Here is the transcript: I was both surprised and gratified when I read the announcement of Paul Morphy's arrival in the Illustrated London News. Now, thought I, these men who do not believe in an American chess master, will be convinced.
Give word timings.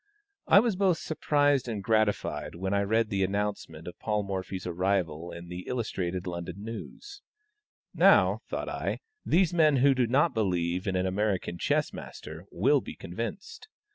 I 0.47 0.61
was 0.61 0.75
both 0.75 0.97
surprised 0.97 1.67
and 1.67 1.83
gratified 1.83 2.55
when 2.55 2.73
I 2.73 2.81
read 2.81 3.11
the 3.11 3.23
announcement 3.23 3.87
of 3.87 3.99
Paul 3.99 4.23
Morphy's 4.23 4.65
arrival 4.65 5.31
in 5.31 5.47
the 5.47 5.67
Illustrated 5.67 6.25
London 6.25 6.63
News. 6.63 7.21
Now, 7.93 8.41
thought 8.47 8.67
I, 8.67 9.01
these 9.23 9.53
men 9.53 9.75
who 9.75 9.93
do 9.93 10.07
not 10.07 10.33
believe 10.33 10.87
in 10.87 10.95
an 10.95 11.05
American 11.05 11.59
chess 11.59 11.93
master, 11.93 12.45
will 12.49 12.81
be 12.81 12.95
convinced. 12.95 13.67